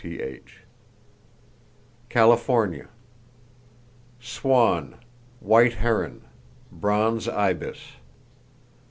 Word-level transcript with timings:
[Page 0.01 0.63
47] 0.65 0.65
California: 2.09 2.87
Swan, 4.19 4.95
white 5.39 5.73
heron, 5.75 6.25
bronze 6.71 7.27
ibis. 7.29 7.77